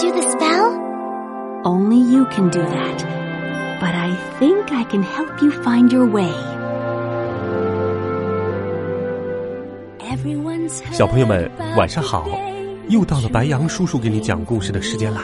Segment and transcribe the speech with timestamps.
[0.00, 0.66] Undo the spell?
[1.64, 3.04] Only you can do that.
[3.80, 6.32] But I think I can help you find your way.
[10.92, 12.26] 小朋友们，晚上好！
[12.88, 15.22] 又到了白羊叔叔给你讲故事的时间啦。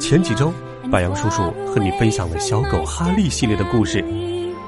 [0.00, 0.52] 前几周，
[0.90, 4.04] 白羊叔叔和你分享了小狗哈利系列的故事。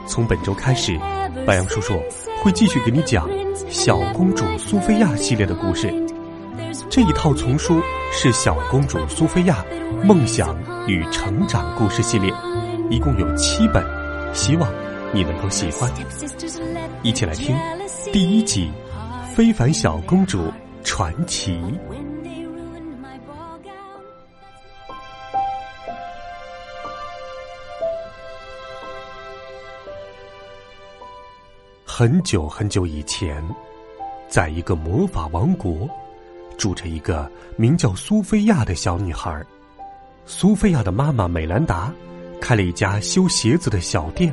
[0.06, 0.98] 从本周开始，
[1.46, 1.94] 白羊叔叔
[2.42, 3.28] 会继续给你讲
[3.68, 5.92] 小公主苏菲亚系列的故事。
[6.92, 7.80] 这一套丛书
[8.12, 9.64] 是《小公主苏菲亚
[10.04, 10.54] 梦想
[10.86, 12.30] 与成长故事系列》，
[12.90, 13.82] 一共有七本，
[14.34, 14.70] 希望
[15.10, 15.90] 你能够喜欢。
[17.02, 17.56] 一起来听
[18.12, 18.70] 第一集
[19.34, 20.52] 《非凡小公主
[20.84, 21.52] 传奇》。
[31.86, 33.42] 很久很久以前，
[34.28, 35.88] 在一个魔法王国。
[36.56, 39.44] 住着一个名叫苏菲亚的小女孩。
[40.24, 41.92] 苏菲亚的妈妈美兰达
[42.40, 44.32] 开了一家修鞋子的小店。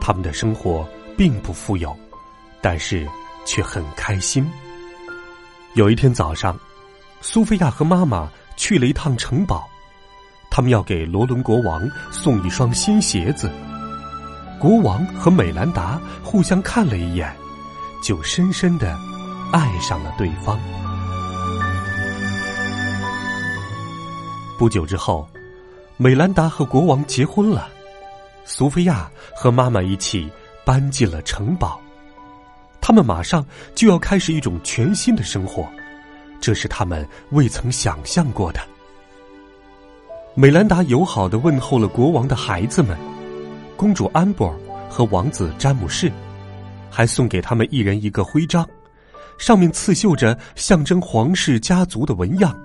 [0.00, 1.96] 他们的生活并不富有，
[2.60, 3.06] 但是
[3.44, 4.48] 却很开心。
[5.74, 6.58] 有一天早上，
[7.20, 9.66] 苏菲亚和妈妈去了一趟城堡，
[10.50, 13.50] 他们要给罗伦国王送一双新鞋子。
[14.58, 17.34] 国王和美兰达互相看了一眼，
[18.02, 18.96] 就深深的
[19.52, 20.58] 爱上了对方。
[24.58, 25.28] 不久之后，
[25.96, 27.68] 美兰达和国王结婚了，
[28.44, 30.30] 苏菲亚和妈妈一起
[30.64, 31.78] 搬进了城堡。
[32.80, 35.66] 他们马上就要开始一种全新的生活，
[36.40, 38.60] 这是他们未曾想象过的。
[40.34, 42.96] 美兰达友好的问候了国王的孩子们，
[43.76, 44.56] 公主安博尔
[44.88, 46.10] 和王子詹姆士，
[46.90, 48.66] 还送给他们一人一个徽章，
[49.38, 52.56] 上面刺绣着象征皇室家族的纹样。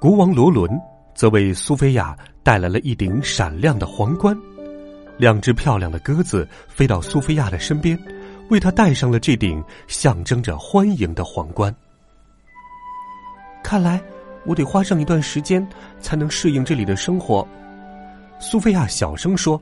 [0.00, 0.70] 国王罗伦
[1.14, 4.36] 则为苏菲亚带来了一顶闪亮的皇冠，
[5.16, 7.98] 两只漂亮的鸽子飞到苏菲亚的身边，
[8.50, 11.74] 为她戴上了这顶象征着欢迎的皇冠。
[13.62, 14.00] 看来
[14.44, 15.66] 我得花上一段时间
[16.00, 17.46] 才能适应这里的生活，
[18.38, 19.60] 苏菲亚小声说。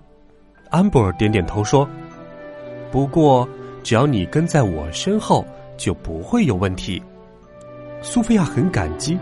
[0.71, 1.87] 安博尔点点头说
[2.91, 3.47] ：“不过
[3.83, 5.45] 只要你跟在我身后，
[5.77, 7.03] 就不会有问题。”
[8.01, 9.19] 苏菲亚很感激。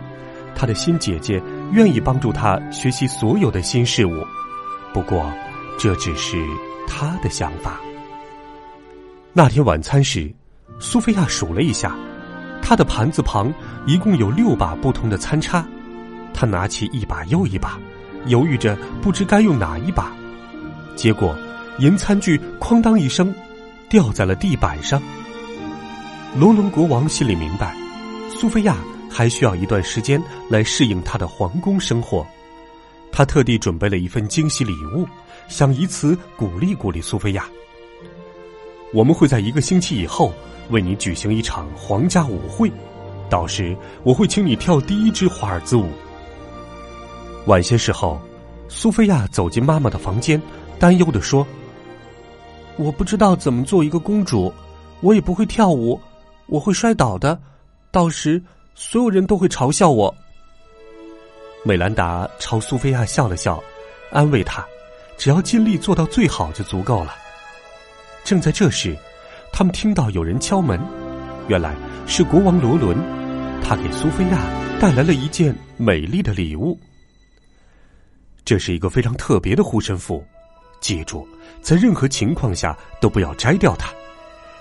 [0.60, 4.12] 他的新姐姐愿意帮助他学习所有的新事物，
[4.92, 5.32] 不过
[5.78, 6.36] 这只是
[6.86, 7.80] 他的想法。
[9.32, 10.30] 那天晚餐时，
[10.78, 11.96] 苏菲亚数了一下，
[12.60, 13.50] 她的盘子旁
[13.86, 15.66] 一共有六把不同的餐叉。
[16.34, 17.78] 她拿起一把又一把，
[18.26, 20.12] 犹豫着不知该用哪一把，
[20.94, 21.34] 结果
[21.78, 23.34] 银餐具哐当一声
[23.88, 25.00] 掉在了地板上。
[26.38, 27.74] 罗伦国王心里明白，
[28.28, 28.76] 苏菲亚。
[29.10, 32.24] 还需要一段时间来适应他的皇宫生活，
[33.10, 35.04] 他特地准备了一份惊喜礼物，
[35.48, 37.46] 想以此鼓励鼓励苏菲亚。
[38.94, 40.32] 我们会在一个星期以后
[40.70, 42.70] 为你举行一场皇家舞会，
[43.28, 45.88] 到时我会请你跳第一支华尔兹舞。
[47.46, 48.20] 晚些时候，
[48.68, 50.40] 苏菲亚走进妈妈的房间，
[50.78, 51.46] 担忧的说
[52.78, 54.52] ：“我不知道怎么做一个公主，
[55.00, 56.00] 我也不会跳舞，
[56.46, 57.36] 我会摔倒的，
[57.90, 58.40] 到时。”
[58.82, 60.12] 所有人都会嘲笑我。
[61.62, 63.62] 美兰达朝苏菲亚笑了笑，
[64.10, 64.66] 安慰她
[65.18, 67.14] ：“只要尽力做到最好就足够了。”
[68.24, 68.96] 正在这时，
[69.52, 70.80] 他们听到有人敲门，
[71.46, 71.76] 原来
[72.06, 72.96] 是国王罗伦，
[73.62, 74.38] 他给苏菲亚
[74.80, 76.80] 带来了一件美丽的礼物。
[78.46, 80.24] 这是一个非常特别的护身符，
[80.80, 81.28] 记住，
[81.60, 83.92] 在任何情况下都不要摘掉它。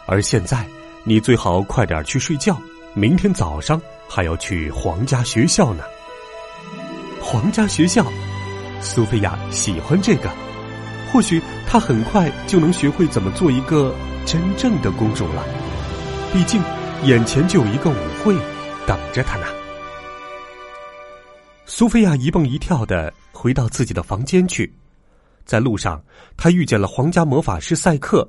[0.06, 0.68] 而现在，
[1.06, 2.62] 你最好快点去睡觉，
[2.94, 3.82] 明天早上。
[4.10, 5.84] 还要去皇家学校呢。
[7.22, 8.04] 皇家学校，
[8.82, 10.30] 苏菲亚喜欢这个。
[11.12, 13.94] 或许她很快就能学会怎么做一个
[14.26, 15.46] 真正的公主了。
[16.34, 16.62] 毕竟，
[17.04, 18.36] 眼前就有一个舞会
[18.88, 19.46] 等着她呢。
[21.66, 24.74] 苏菲亚一蹦一跳的回到自己的房间去，
[25.46, 26.04] 在路上，
[26.36, 28.28] 她遇见了皇家魔法师赛克。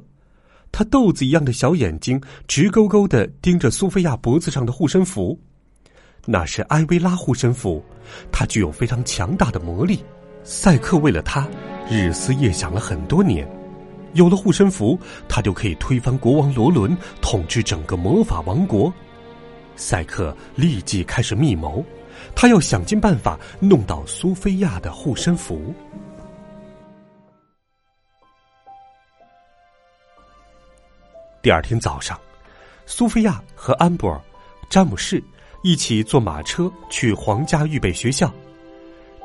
[0.73, 5.37] 他豆子一样的小眼睛直勾勾的盯着苏菲亚脖子上的护身符。
[6.27, 7.85] 那是埃薇拉护身符，
[8.31, 10.05] 它具有非常强大的魔力。
[10.43, 11.47] 赛克为了它，
[11.91, 13.49] 日思夜想了很多年。
[14.15, 18.93] 有了护身符，他就可以推翻国王罗伦，统治整个魔法王国。
[19.77, 21.85] 赛克立即开始密谋，
[22.35, 25.73] 他要想尽办法弄到苏菲亚的护身符。
[31.41, 32.21] 第二天早上，
[32.87, 34.21] 苏菲亚和安博尔、
[34.69, 35.23] 詹姆士
[35.63, 38.33] 一起坐马车去皇家预备学校。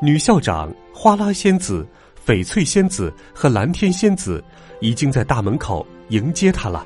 [0.02, 1.88] 女校长花拉仙子、
[2.26, 4.44] 翡翠仙子和蓝天仙子
[4.82, 6.86] 已经在大门口迎接她了。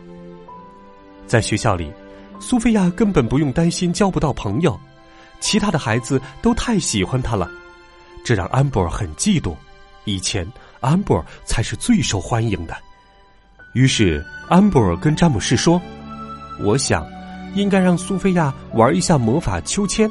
[1.25, 1.91] 在学校里，
[2.39, 4.79] 苏菲亚根本不用担心交不到朋友，
[5.39, 7.49] 其他的孩子都太喜欢她了，
[8.23, 9.55] 这让安博尔很嫉妒。
[10.05, 10.47] 以前，
[10.79, 12.75] 安博尔才是最受欢迎的。
[13.73, 15.79] 于是，安博尔跟詹姆士说
[16.61, 17.05] ：“我想，
[17.55, 20.09] 应该让苏菲亚玩一下魔法秋千。”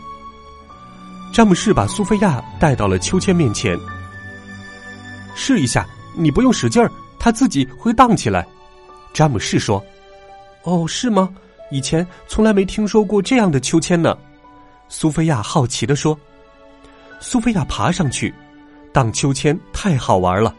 [1.33, 3.79] 詹姆士把苏菲亚带到了秋千面前，
[5.35, 5.87] 试一下，
[6.17, 8.47] 你不用使劲儿，它自己会荡起来。
[9.13, 9.85] 詹姆士说
[10.65, 11.29] ：“哦，是吗？
[11.71, 14.17] 以前从来没听说过这样的秋千呢。”
[14.89, 16.19] 苏菲亚好奇的说
[17.21, 18.35] ：“苏菲亚爬上去，
[18.91, 20.55] 荡秋千太好玩了。”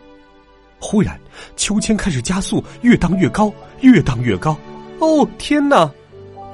[0.79, 1.19] 忽然，
[1.57, 3.51] 秋千开始加速，越荡越高，
[3.81, 4.55] 越荡越高。
[4.99, 5.89] 哦，天哪！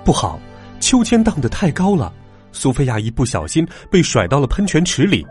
[0.06, 0.40] 不好，
[0.80, 2.13] 秋千荡得太高了，
[2.52, 5.25] 苏菲亚一不小心被甩到了喷泉池里。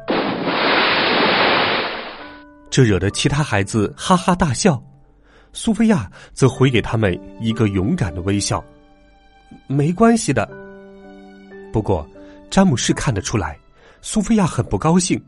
[2.69, 4.83] 这惹得其他孩子哈哈大笑，
[5.53, 8.63] 苏菲亚则回给他们一个勇敢的微笑。
[9.69, 10.45] 没关系的。
[11.73, 12.05] 不过，
[12.51, 13.57] 詹姆士看得出来，
[14.03, 15.23] 苏菲亚很不高兴。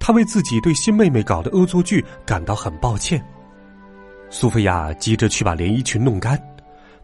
[0.00, 3.24] 他为自己对新妹妹搞的恶作剧感到很抱歉。
[4.30, 6.36] 苏菲亚急着去把连衣裙弄干，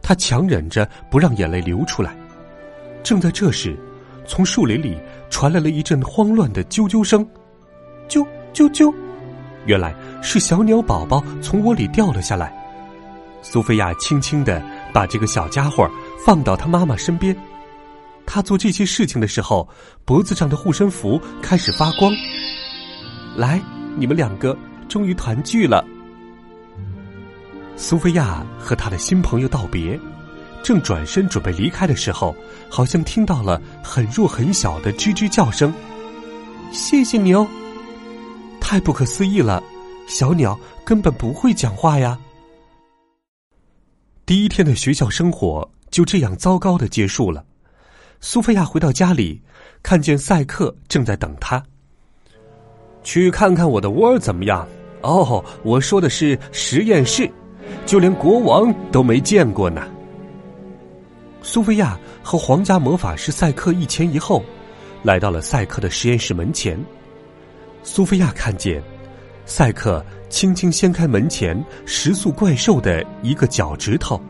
[0.07, 2.17] 他强忍着不让眼泪流出来。
[3.03, 3.77] 正在这时，
[4.25, 4.97] 从树林里
[5.31, 7.27] 传来了一阵慌乱的啾啾声
[8.09, 8.25] ，“啾
[8.55, 8.95] 啾啾！”
[9.67, 9.93] 原来
[10.23, 12.55] 是小鸟宝宝从窝里掉了下来。
[13.43, 14.63] 苏菲亚轻轻的
[14.95, 15.91] 把这个小家伙
[16.25, 17.37] 放到他妈妈身边。
[18.25, 19.69] 他做这些事情的时候，
[20.05, 22.13] 脖子上的护身符开始发光。
[23.37, 23.61] 来，
[23.97, 24.57] 你们两个
[24.89, 25.85] 终于团聚了。
[27.77, 29.99] 苏菲亚和她的新朋友道别，
[30.63, 32.35] 正转身准备离开的时候，
[32.71, 35.73] 好像听到了很弱很小的吱吱叫声。
[36.73, 37.47] 谢谢你哦！
[38.61, 39.63] 太不可思议了，
[40.09, 42.19] 小鸟根本不会讲话呀。
[44.25, 47.45] 第一天的学校生活就这样糟糕的结束了。
[48.21, 49.41] 苏菲亚回到家里，
[49.83, 51.63] 看见赛克正在等她。
[53.05, 54.67] 去看看我的窝怎么样？
[55.03, 57.31] 哦，我说的是实验室，
[57.85, 59.87] 就连国王都没见过呢。
[61.43, 64.45] 苏菲亚和皇家魔法师赛克一前一后，
[65.03, 66.79] 来到了赛克的实验室门前。
[67.83, 68.83] 苏菲亚看见
[69.45, 74.21] 赛克轻轻掀开门前食宿怪兽的一个脚趾头，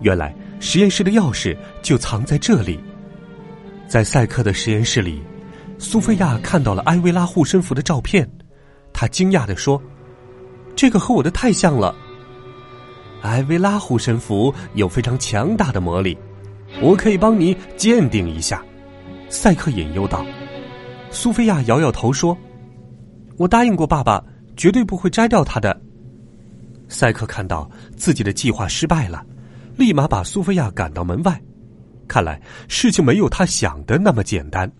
[0.00, 2.78] 原来实验室的钥匙就藏在这里。
[3.88, 5.22] 在赛克的实验室里。
[5.80, 8.28] 苏菲亚看到了艾薇拉护身符的照片，
[8.92, 9.80] 她惊讶的说
[10.74, 11.94] ：“这个和我的太像了。”
[13.22, 16.16] 艾薇拉护身符有非常强大的魔力，
[16.80, 18.64] 我可以帮你鉴定一下。”
[19.28, 20.24] 赛克隐忧道。
[21.10, 22.36] 苏菲亚摇摇头说
[23.36, 24.22] ：“我答应过爸爸，
[24.56, 25.78] 绝对不会摘掉它的。”
[26.88, 29.24] 赛克看到自己的计划失败了，
[29.76, 31.40] 立马把苏菲亚赶到门外。
[32.06, 34.70] 看来事情没有他想的那么简单。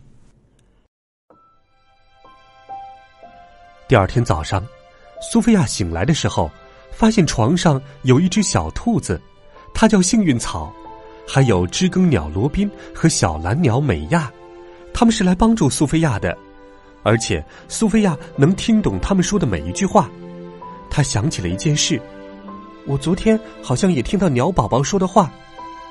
[3.87, 4.65] 第二天早上，
[5.21, 6.51] 苏菲亚醒来的时候，
[6.99, 9.21] 发现床上有一只小兔子，
[9.73, 10.73] 它叫幸运草，
[11.29, 14.29] 还有知更鸟罗宾和小蓝鸟美亚，
[14.93, 16.37] 他们是来帮助苏菲亚的，
[17.05, 20.11] 而且苏菲亚能听懂他们说的每一句话。
[20.91, 22.03] 她想起了一件事，
[22.85, 25.31] 我昨天好像也听到鸟宝宝说的话，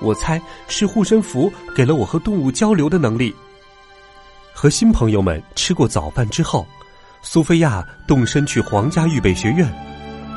[0.01, 3.33] 我猜是护身符给了我和动物交流的能力。
[4.53, 6.67] 和新朋友们吃过早饭之后。
[7.23, 9.67] 苏菲亚动身去皇家预备学院，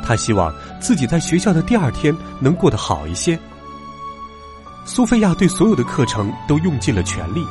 [0.02, 3.38] 她希望自己在学校的第二天能过得好一些。
[4.84, 7.44] 苏菲亚对所有的课程都用尽了全力，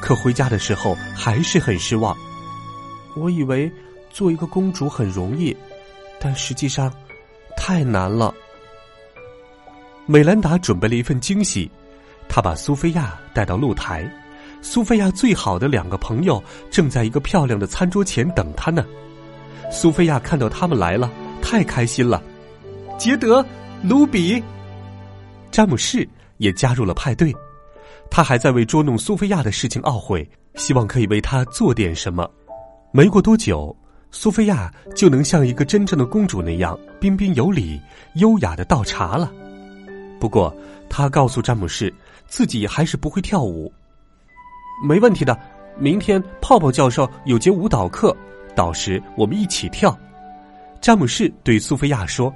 [0.00, 2.16] 可回家的时候还是很失望。
[3.16, 3.70] 我以为
[4.10, 5.56] 做一个公主很容易，
[6.20, 6.92] 但实际上
[7.56, 8.32] 太难了。
[10.04, 11.68] 美兰达准备了一份惊喜，
[12.28, 14.08] 她把苏菲亚带到露台。
[14.62, 18.84] 苏菲亚最好的两个朋友正在一个漂亮的餐桌前等她呢。
[19.72, 21.10] 苏菲亚看到他们来了，
[21.48, 22.20] 太开心了。
[22.98, 23.44] 杰德、
[23.80, 24.42] 卢比、
[25.52, 26.06] 詹姆士
[26.38, 27.32] 也加入了派对。
[28.10, 32.28] 他还在为捉弄苏菲亚的事情懊悔，希望可以为她做点什么。
[32.90, 33.74] 没过多久，
[34.10, 37.80] 苏菲亚就能像一个真正的公主那样彬彬有礼、
[38.16, 39.32] 优雅的倒茶了。
[40.18, 40.52] 不过，
[40.90, 41.94] 她告诉詹姆士，
[42.26, 43.72] 自己还是不会跳舞。
[44.84, 45.38] 没问题的，
[45.78, 48.16] 明天泡泡教授有节舞蹈课，
[48.56, 49.96] 到时我们一起跳。
[50.80, 52.32] 詹姆士对苏菲亚说。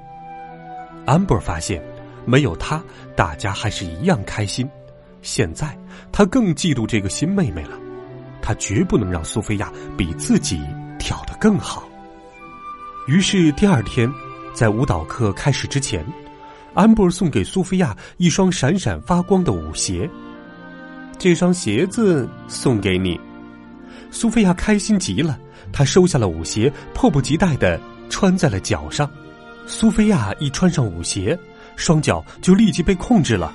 [1.07, 1.83] 安布尔发现，
[2.25, 2.83] 没有他，
[3.17, 4.69] 大家还是一样开心。
[5.23, 5.77] 现在
[6.13, 7.79] 他更嫉妒这个新妹妹了，
[8.41, 10.61] 他绝不能让苏菲亚比自己
[10.99, 11.89] 跳得更好。
[13.07, 14.11] 于是第二天，
[14.55, 16.05] 在舞蹈课开始之前，
[16.75, 20.09] 安博尔送给苏菲亚一双闪闪发光的舞鞋。
[21.19, 23.21] 这双鞋子送给你，
[24.11, 25.39] 苏菲亚开心极了。
[25.73, 29.11] 她收下了舞鞋，迫不及待的穿在了脚上。
[29.67, 31.39] 苏菲亚一穿上舞鞋，
[31.77, 33.55] 双脚就立即被控制了。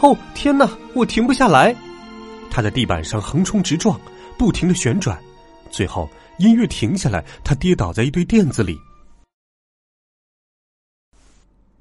[0.00, 0.70] 哦，天哪！
[0.94, 1.74] 我停不下来。
[2.50, 3.98] 他在地板上横冲直撞，
[4.38, 5.18] 不停的旋转，
[5.70, 8.78] 最后音乐停下来，他跌倒在一堆垫子里。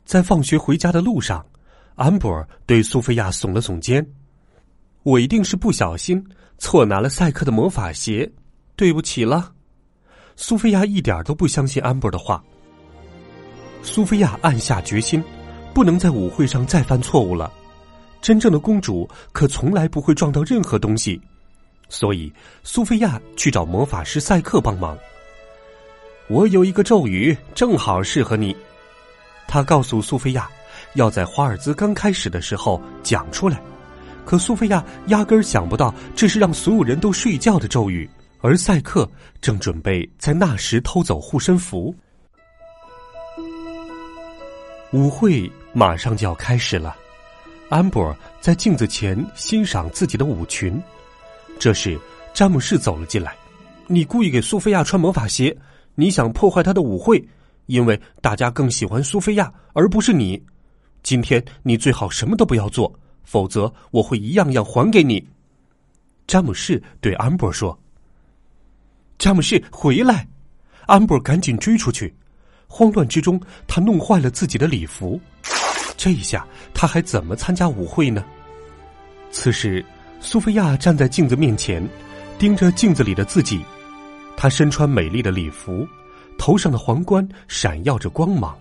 [0.05, 1.45] 在放学回家的路上，
[1.95, 4.05] 安博尔对苏菲亚耸了耸肩
[5.03, 6.25] ：“我一定是不小心
[6.57, 8.31] 错拿了赛克的魔法鞋，
[8.77, 9.51] 对不起了。”
[10.39, 12.41] 苏菲亚一点都不相信安博的话。
[13.81, 15.21] 苏菲亚暗下决心，
[15.73, 17.51] 不能在舞会上再犯错误了。
[18.21, 21.19] 真正的公主可从来不会撞到任何东西，
[21.89, 22.31] 所以
[22.63, 24.95] 苏菲亚去找魔法师赛克帮忙。
[26.29, 28.55] 我有一个咒语，正好适合你。
[29.47, 30.47] 他告诉苏菲亚，
[30.93, 33.59] 要在华尔兹刚开始的时候讲出来。
[34.23, 38.07] 可苏菲亚压根儿想不到，这是让所有人都睡觉的咒语，
[38.47, 39.05] 而赛克
[39.41, 41.93] 正准备在那时偷走护身符。
[44.93, 46.95] 舞会马上就要开始了。
[47.67, 50.81] 安博尔在镜子前欣赏自己的舞裙，
[51.59, 51.99] 这时
[52.33, 53.35] 詹姆士走了进来。
[53.85, 55.53] 你故意给苏菲亚穿魔法鞋，
[55.95, 57.21] 你想破坏她的舞会，
[57.65, 60.41] 因为大家更喜欢苏菲亚而不是你。
[61.03, 65.21] 今天你最好什么都不要做，否则我会一样样还给你。
[66.25, 67.77] 詹姆士对安博尔说
[69.17, 70.27] ：“詹姆士，回来！”
[70.87, 72.13] 安博尔赶紧追出去，
[72.67, 75.19] 慌乱之中，他弄坏了自己的礼服。
[75.97, 78.23] 这一下，他还怎么参加舞会呢？
[79.31, 79.83] 此时，
[80.21, 81.85] 苏菲亚站在镜子面前，
[82.39, 83.61] 盯着镜子里的自己。
[84.37, 85.85] 她身穿美丽的礼服，
[86.37, 88.57] 头上的皇冠闪耀着光芒。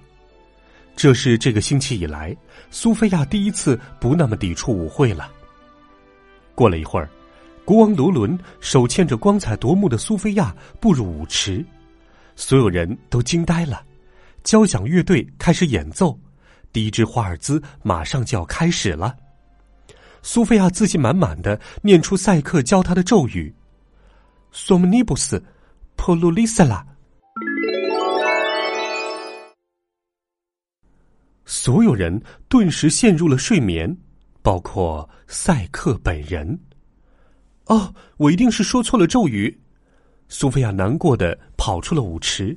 [0.97, 2.35] 这是这个星期以来，
[2.71, 5.31] 苏菲亚第一次不那么抵触舞会了。
[6.55, 7.11] 过了一会儿，
[7.67, 11.67] 国王罗伦手牵着光彩夺目的苏菲亚步入舞池，
[12.37, 13.83] 所有人都惊呆了。
[14.45, 16.17] 交响乐队开始演奏。
[16.73, 19.17] 第一支华尔兹马上就要开始了，
[20.23, 23.53] 苏菲亚自信满满的念出赛克教她的咒语
[24.55, 25.43] ：“Somnibus
[25.97, 26.87] p o l u l i s l a
[31.45, 33.97] 所有人顿时陷入了睡眠，
[34.41, 36.57] 包括赛克本人。
[37.67, 39.57] 哦，我一定是说错了咒语。
[40.29, 42.57] 苏菲亚难过的跑出了舞池。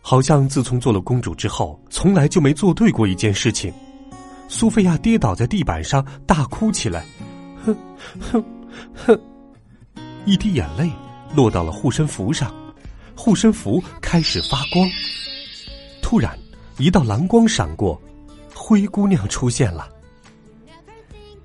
[0.00, 3.72] 好像自从做了公主之后，从来就没做对过一件事情。
[4.48, 7.06] 苏菲亚跌倒在地板上，大哭起来，
[7.64, 7.74] 哼
[8.20, 8.44] 哼
[8.94, 9.18] 哼，
[10.26, 10.90] 一滴眼泪
[11.34, 12.54] 落到了护身符上，
[13.16, 14.86] 护身符开始发光。
[16.02, 16.38] 突然，
[16.76, 17.98] 一道蓝光闪过，
[18.54, 19.88] 灰姑娘出现了。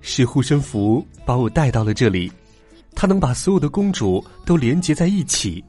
[0.02, 2.32] 是护身符把我带到了这里，
[2.96, 5.64] 它能把所有的公主都连接在一起。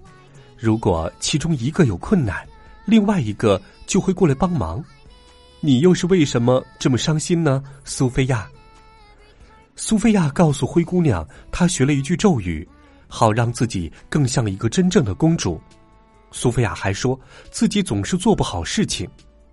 [0.56, 2.46] 如果其中一个有困难，
[2.84, 4.84] 另外一个就会过来帮忙，
[5.60, 7.62] 你又是为什么这么伤心呢？
[7.84, 8.48] 苏菲亚。
[9.76, 12.68] 苏菲亚告诉灰姑娘，她学了一句咒语，
[13.08, 15.60] 好让自己更像一个真正的公主。
[16.30, 17.18] 苏菲亚还说
[17.50, 19.08] 自己总是做不好事情。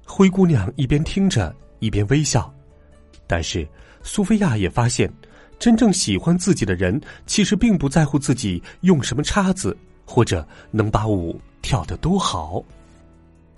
[0.06, 2.54] 灰姑娘一边听着一边微笑，
[3.26, 3.68] 但是
[4.08, 5.12] 苏菲亚也发现，
[5.60, 12.64] 真正喜欢自己的人其实并不在乎自己用什么叉子，或者能把舞跳得多好。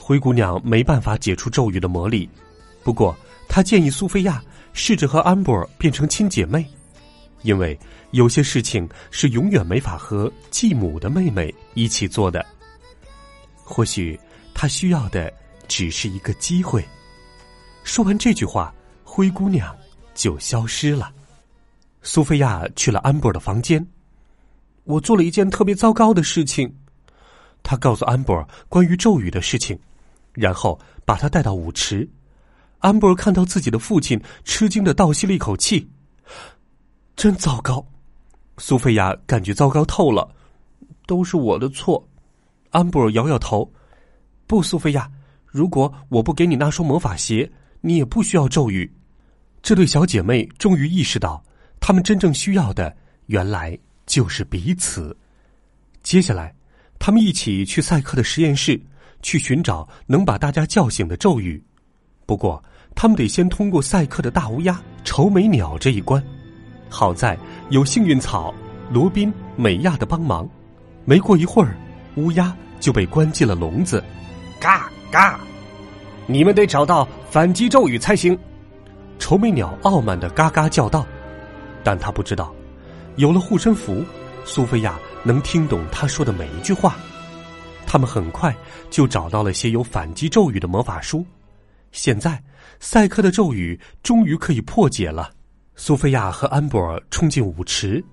[0.01, 2.27] 灰姑娘没办法解除咒语的魔力，
[2.83, 3.15] 不过
[3.47, 6.65] 她建议苏菲亚试着和安博尔变成亲姐妹，
[7.43, 7.79] 因为
[8.09, 12.43] 有些事情是永远没法和继母的妹妹一起做的。
[13.63, 14.19] 或许
[14.55, 15.31] 她需要的
[15.67, 16.83] 只是一个机会。
[17.83, 19.75] 说完这句话，灰姑娘
[20.19, 21.09] 就消失了。
[22.01, 23.87] 苏菲亚去了安博尔的房间，
[24.83, 26.69] 我做了一件特别糟糕的事情。
[27.63, 29.79] 她告诉安博尔关于咒语的事情。
[30.33, 32.07] 然后把他带到舞池，
[32.77, 35.89] 安博尔看到自己的父亲，吃惊的倒吸了一口气
[37.17, 37.83] ：“真糟糕！
[38.57, 40.29] 苏菲亚感觉糟糕透了，
[41.07, 42.07] 都是我的错。
[42.69, 43.69] 安布尔摇摇头
[44.47, 45.11] ：“不，苏菲亚，
[45.45, 48.89] 如果我不给你那双魔法鞋，你也不需要咒语。”
[49.61, 51.43] 这对小姐妹终于意识到，
[51.79, 52.95] 她们真正需要的
[53.27, 55.15] 原来就是彼此。
[56.01, 56.53] 接下来，
[56.97, 58.79] 她们一起去赛克的实验室，
[59.21, 61.61] 去寻找能把大家叫醒的咒语。
[62.25, 62.63] 不过，
[62.95, 66.23] 他们得先通过赛克的大乌鸦愁眉鸟这一关。
[66.89, 67.37] 好在
[67.69, 68.53] 有幸运草、
[68.91, 70.49] 罗宾、美亚的帮忙。
[71.05, 71.77] 没过一会儿，
[72.15, 74.03] 乌鸦就被关进了笼子。
[74.59, 75.39] 嘎嘎！
[76.27, 78.37] 你们得找到反击咒语才行。
[79.19, 81.05] 愁眉鸟傲慢的嘎嘎叫道，
[81.83, 82.51] 但他不知道，
[83.17, 84.03] 有了护身符，
[84.45, 86.95] 苏菲亚能听懂他说的每一句话。
[87.85, 88.55] 他们很快
[88.89, 91.25] 就找到了写有反击咒语的魔法书。
[91.91, 92.41] 现在，
[92.79, 95.31] 赛克的咒语终于可以破解了。
[95.75, 98.03] 苏菲亚和安博尔冲进舞池，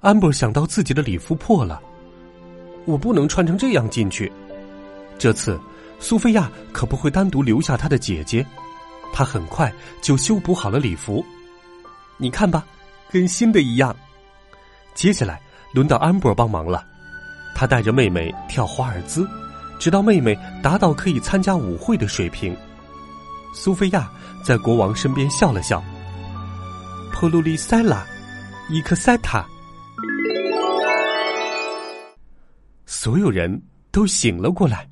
[0.00, 1.80] 安博尔想到自己的礼服破了，
[2.84, 4.30] 我不能穿成这样进去。
[5.18, 5.58] 这次，
[5.98, 8.44] 苏菲亚可不会单独留下她的姐姐。
[9.16, 11.24] 他很快就修补好了礼服，
[12.16, 12.66] 你看吧，
[13.12, 13.94] 跟新的一样。
[14.92, 15.40] 接下来
[15.72, 16.84] 轮到安博帮忙了，
[17.54, 19.24] 他带着妹妹跳华尔兹，
[19.78, 22.56] 直到妹妹达到可以参加舞会的水平。
[23.54, 24.10] 苏菲亚
[24.44, 25.80] 在国王身边笑了笑。
[27.12, 28.04] 普鲁利塞拉，
[28.68, 29.46] 伊克塞塔，
[32.84, 34.88] 所有人都醒了过来。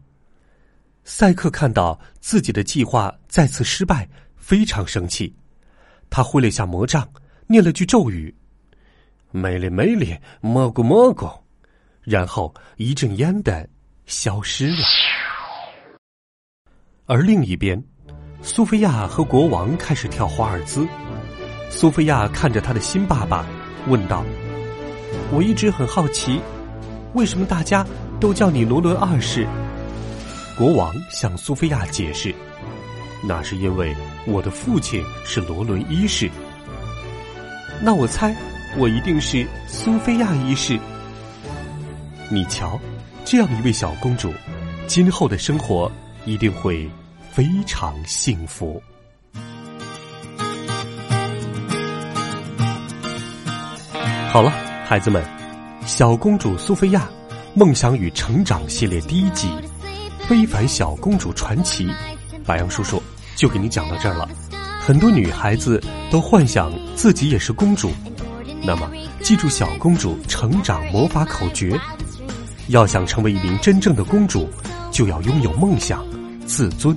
[1.04, 5.34] 赛克看到自己的计划再次失败，非常生气。
[6.08, 7.08] 他挥了一下魔杖，
[7.46, 8.32] 念了句咒语
[9.32, 11.28] ：“美丽美丽，蘑菇蘑菇。”
[12.02, 13.68] 然后一阵烟的
[14.06, 14.84] 消失了。
[17.06, 17.82] 而另一边，
[18.42, 20.86] 苏菲亚和国王开始跳华尔兹。
[21.70, 23.46] 苏菲亚看着他的新爸爸，
[23.88, 24.24] 问道
[25.32, 26.40] ：“我一直很好奇，
[27.14, 27.84] 为什么大家
[28.20, 29.46] 都叫你罗伦二世？”
[30.62, 32.32] 国王向苏菲亚解释
[33.26, 33.92] ：“那是因为
[34.28, 36.30] 我的父亲是罗伦一世。”
[37.82, 38.32] 那我猜，
[38.78, 40.78] 我一定是苏菲亚一世。
[42.30, 42.78] 你瞧，
[43.24, 44.32] 这样一位小公主，
[44.86, 45.90] 今后的生活
[46.26, 46.88] 一定会
[47.32, 48.80] 非常幸福。
[54.28, 54.52] 好了，
[54.86, 55.24] 孩子们，
[55.84, 57.10] 《小公主苏菲亚：
[57.52, 59.48] 梦想与成长》系列第一集
[60.28, 61.86] 《非凡小公主传奇》，
[62.44, 63.02] 白杨叔叔
[63.36, 64.28] 就给你讲到这儿了。
[64.80, 67.92] 很多女孩子都幻想自己也是公主，
[68.62, 71.78] 那么记住小公主成长魔法口诀：
[72.68, 74.48] 要想成为一名真正的公主，
[74.90, 76.04] 就要拥有梦想、
[76.46, 76.96] 自尊、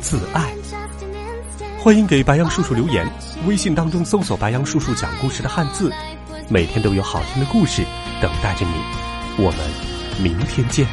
[0.00, 0.52] 自爱。
[1.78, 3.06] 欢迎给白杨叔叔留言，
[3.46, 5.92] 微信当中搜索“白杨叔叔讲故事”的汉字。
[6.48, 7.82] 每天都有好听的故事
[8.20, 8.72] 等待着你，
[9.42, 10.86] 我们明天见。